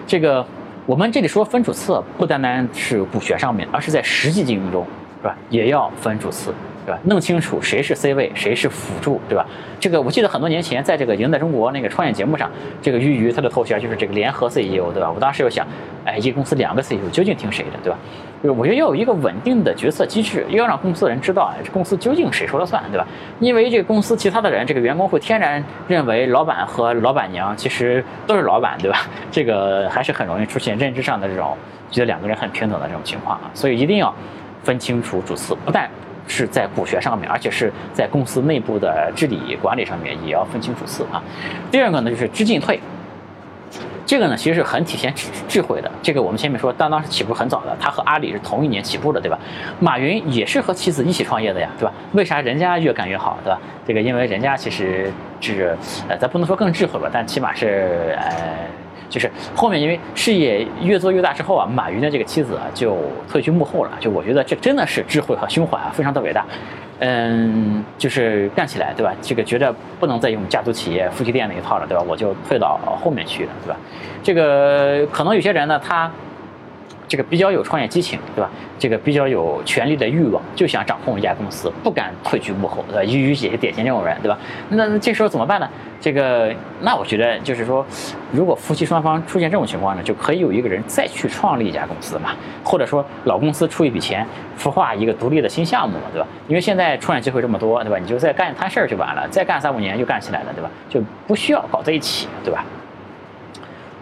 [0.04, 0.44] 这个
[0.86, 4.84] 我们这里说分主次，不单单是股权上面，而是在实际经营中，
[5.22, 5.36] 是吧？
[5.50, 6.52] 也要分主次。
[6.84, 7.00] 对吧？
[7.04, 9.46] 弄清楚谁是 C 位，谁是辅助，对吧？
[9.80, 12.50] 这个我记得很多年前，在这个赢在中国那个创业节目上，
[12.82, 15.10] 这个俞渝他的头衔就是这个联合 CEO，对吧？
[15.10, 15.66] 我当时又想，
[16.04, 17.98] 哎，一个公司两个 CEO 究竟听谁的，对吧？
[18.42, 23.06] 就我觉得要有一个稳定的决策机制，又要让公司的人知道，哎，这公司究竟谁说了算，对吧？
[23.40, 29.06] 因为这个公司其他的人，这个员工会天然认为老板和老板娘其实都是老板，对吧？
[29.32, 31.56] 这个还是很容易出现认知上的这种
[31.90, 34.14] 觉得两个人很平等的这种情况啊，所以一定要
[34.62, 35.88] 分清楚主次，不但。
[36.26, 41.22] 是在股权上面，而且是在公司内部的治理管理上面也要分清主次啊。
[41.70, 42.80] 第二个呢，就是知进退，
[44.06, 45.90] 这个呢其实是很体现智智慧的。
[46.02, 49.38] 这个我们前面说，当当是起步很早的，他和阿里是同一年起步的，对吧？
[49.80, 51.92] 马云也是和妻子一起创业的呀，对吧？
[52.12, 53.60] 为啥人家越干越好，对吧？
[53.86, 55.76] 这个因为人家其实是
[56.08, 58.83] 呃，咱不能说更智慧吧，但起码是呃。
[59.08, 62.96] 就是后面因为事业越做越大之后啊，马云的这个妻子啊就
[63.30, 63.90] 退居幕后了。
[64.00, 66.44] 就我觉得这真的是智慧和胸怀啊，非常的伟大。
[67.00, 69.12] 嗯，就是干起来，对吧？
[69.20, 72.04] 这个觉得不能再用家族企业、夫妻店那一套了，对吧？
[72.06, 73.76] 我就退到后面去了，对吧？
[74.22, 76.10] 这个可能有些人呢，他。
[77.06, 78.50] 这个比较有创业激情，对吧？
[78.78, 83.02] 这个比较有权力的欲望，就想掌控一家公司，不敢退居幕后，对吧？
[83.02, 84.38] 俞渝也是典型这种人，对吧？
[84.70, 85.68] 那这时候怎么办呢？
[86.00, 87.84] 这个，那我觉得就是说，
[88.32, 92.30] 如果夫妻双方出现这种情况呢，就可以有一个人再去创立一家公司嘛，
[92.62, 94.26] 或者说老公司出一笔钱，
[94.58, 96.26] 孵化一个独立的新项目嘛，对吧？
[96.48, 97.98] 因为现在创业机会这么多，对吧？
[97.98, 100.70] 你就再干一摊事儿就完了，再干三五年就干起来了，对吧？
[100.90, 102.64] 就不需要搞在一起，对吧？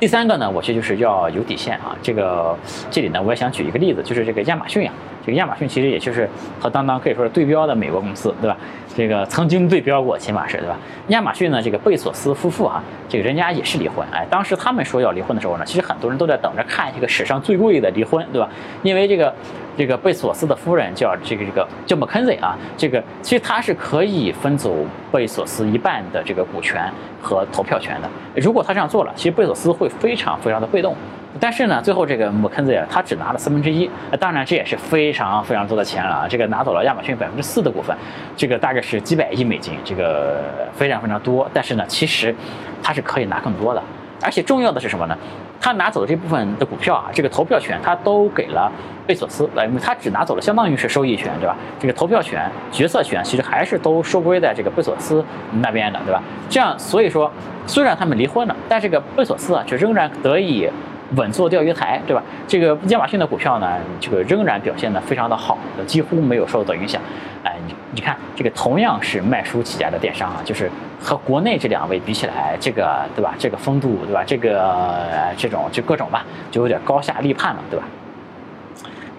[0.03, 1.97] 第三个呢，我觉得就是要有底线啊。
[2.03, 2.59] 这个
[2.91, 4.93] 这里呢，我也想举一个例子，就是这个亚马逊啊。
[5.25, 8.57] 这个亚马逊其实也就是和当当可以说是对标的美国公司，对吧？
[8.97, 10.77] 这个曾经对标过，起码是对吧？
[11.11, 14.05] 亚马逊呢，这个贝索斯夫妇啊，这个人家也是离婚。
[14.11, 18.51] 哎，当时他们说要离婚的时候呢，其实很多人都在等着看这个史上最贵的离婚，对吧？
[18.83, 19.33] 因为这个
[19.77, 24.75] 这个贝索斯的夫人叫这个这个叫 McKenzie 啊，这个其实他是可以分走
[25.11, 28.09] 贝索斯一半的这个股权和投票权的。
[28.35, 30.97] 如果他这样做了，其实贝索斯会非常非常的被动。
[31.41, 36.27] 但是呢，最后这个 McKenzie 他只拿了四分之一，当然这也是非常非常多的钱了啊！
[36.29, 37.97] 这个拿走了亚马逊百分之四的股份，
[38.37, 40.43] 这个大概是几百亿美金，这个
[40.75, 41.51] 非常非常多。
[41.55, 42.35] 但是呢，其实
[42.83, 43.83] 他是可以拿更多的，
[44.21, 45.17] 而且重要的是什么呢？
[45.63, 48.71] 他拿走的这部分的股票啊，这个投票权他都给了
[49.07, 51.57] 贝索斯，呃，他只拿走了相当于是收益权，对吧？
[51.79, 55.25] 这个投票权、决策权其实还是都收归在这个贝索斯
[55.61, 56.21] 那边的，对吧？
[56.51, 57.31] 这样，所以说
[57.67, 60.69] 虽然他们离婚了，但这个贝索斯啊，却仍然得以。
[61.15, 62.23] 稳坐钓鱼台，对吧？
[62.49, 63.69] 这个亚马逊的股票呢，
[64.01, 67.03] 这个仍然表现的非常的好，几乎没有受到影响。
[67.45, 67.52] 哎，
[67.93, 70.71] 你看，这个同样是卖书起家的电商啊，就是
[71.01, 73.35] 和国内这两位比起来，这个对吧？
[73.39, 74.23] 这个风度对吧？
[74.27, 77.85] 这个这种就各种吧，就有点高下立判了，对吧？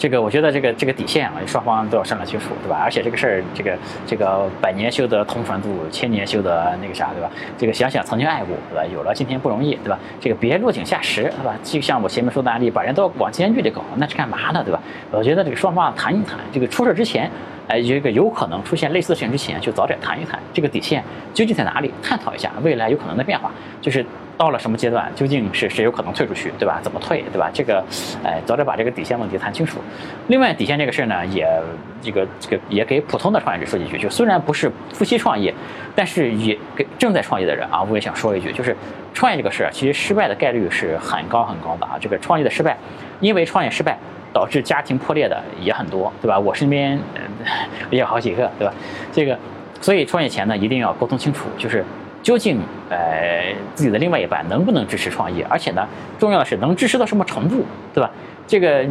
[0.04, 2.78] 这个我觉得这个这个底线啊，双方都要商量清楚，对吧？
[2.84, 7.32] 而且这个事儿，这个这个百年修得同船渡，千年修得那个啥，对吧？
[7.58, 8.84] 这个想想曾经爱过，对吧？
[8.94, 9.98] 有了今天不容易，对吧？
[10.20, 11.56] 这个别落井下石，对吧？
[11.64, 14.82] 就像我前面说的案例，把人都往监狱里搞，那是干嘛呢，对吧？
[15.10, 17.32] 我觉得这个双方谈一谈，这个出事之前，
[17.70, 21.02] 哎，这个有可能出现类似事情之前，就早点谈一谈，这个底线
[21.34, 21.90] 究竟在哪里？
[22.04, 24.06] 探讨一下未来有可能的变化，就是。
[24.44, 26.78] 到了什么阶段，究竟是谁有可能退出去，对吧？
[26.84, 27.50] 怎么退，对吧？
[27.54, 27.82] 这个，
[28.26, 29.80] 哎，早点把这个底线问题谈清楚。
[30.28, 31.48] 另外，底线这个事儿呢，也
[32.02, 35.54] 这个这个也给普通的创业者说几句，就虽然不是夫妻创业，
[35.96, 38.76] 但是也给正在创业的人啊，我也想说一句，就是
[39.14, 41.96] 创业这个事儿，其实失败的概率是很高很高的啊。
[41.98, 42.78] 这个创业的失败，
[43.22, 43.98] 因为创业失败
[44.34, 46.38] 导致家庭破裂的也很多，对吧？
[46.38, 47.00] 我身边
[47.90, 48.74] 也有好几个，对吧？
[49.14, 49.40] 这个，
[49.80, 51.86] 所以创业前呢，一定要沟通清楚，就是。
[52.24, 52.58] 究竟，
[52.94, 55.46] 呃，自己的另外一半能不能支持创业？
[55.50, 55.88] 而且呢，
[56.20, 58.10] 重要的是能支持到什么程度，对吧？
[58.46, 58.86] 这个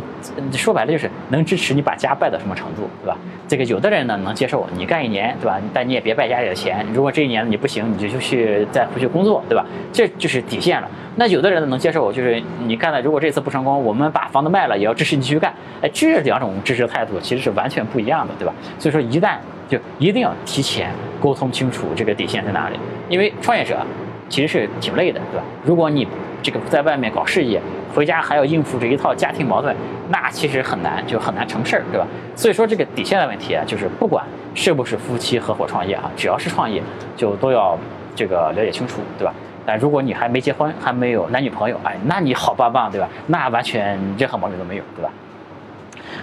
[0.52, 3.16] 说白了就是能支持你把家败到什么程度，对吧？
[3.46, 5.60] 这个有的人呢能接受你干一年，对吧？
[5.74, 6.84] 但你也别败家里的钱。
[6.94, 9.64] 如果这一年你不行，你就就去再回去工作，对吧？
[9.92, 10.88] 这就是底线了。
[11.16, 15.52] 那有的人呢能接受，就是你干了，如果这次不成功，我们把房子卖了也要支持你继续干。
[15.82, 18.54] 哎，这两种支持态度其实是完全不一样的，对吧？
[18.78, 19.36] 所以说一旦
[19.68, 22.76] 就一定要提前沟通清楚这个底线在哪里，
[23.10, 23.84] 因为创业者
[24.32, 25.44] 其实是挺累的，对吧？
[25.62, 26.08] 如果你
[26.42, 27.60] 这个在外面搞事业，
[27.94, 29.76] 回家还要应付这一套家庭矛盾，
[30.08, 32.06] 那其实很难，就很难成事儿，对吧？
[32.34, 36.82] 所以说这个底线的问题啊，就是不管是不是夫妻合伙创业啊，只要是创业，
[37.14, 37.78] 就都要
[38.16, 39.34] 这个了解清楚，对吧？
[39.66, 43.06] 但如果你还没结婚，还没有男女朋友，哎，那你好棒棒，对吧？
[43.26, 45.10] 那完全任何毛病都没有，对吧？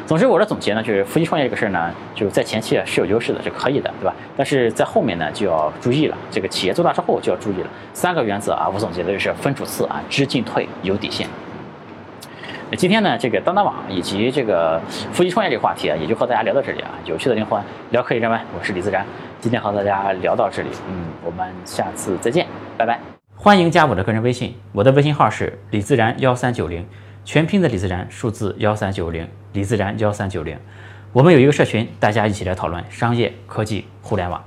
[0.06, 4.14] 总之，我的总结呢，就是夫妻创业这个事儿呢，就是在前期啊是有优势的，是可以的，对吧？
[4.36, 7.68] 但是在后面呢就要注意了，这个企业做大之后就要注意了。
[7.94, 11.28] 三个原则啊，我总结的就是分主次啊，知进退，有底线。
[12.78, 14.80] 今天呢，这个当当网以及这个
[15.12, 16.90] 夫妻创业这个话题啊，也就和大家聊到这里啊。
[17.06, 19.06] 有趣的灵魂聊科技人文，我是李自然，
[19.40, 22.46] 今天和大家聊到这里，嗯，我们下次再见，
[22.78, 23.00] 拜拜。
[23.36, 26.86] 欢迎加我的个人微信，我的微信号是李自然幺三九零。
[27.32, 30.58] 全拼的李自然，数字幺三九零，李自然幺三九零，
[31.14, 34.44] 我们有一个社群，大家一起来讨论商业、科技、互联网。